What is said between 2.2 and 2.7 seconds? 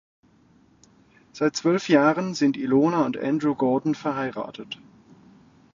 sind